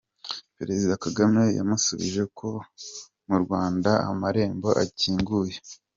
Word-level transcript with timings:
Perezida 0.57 0.93
Kagame 1.05 1.43
yamusubije 1.57 2.23
ko 2.37 2.49
mu 3.27 3.35
Rwanda 3.43 3.91
amarembo 4.11 4.69
akinguye. 4.83 5.55